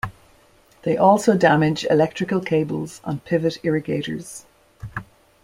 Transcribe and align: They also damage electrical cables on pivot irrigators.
They 0.81 0.97
also 0.97 1.37
damage 1.37 1.85
electrical 1.87 2.41
cables 2.41 3.01
on 3.03 3.19
pivot 3.19 3.59
irrigators. 3.63 4.47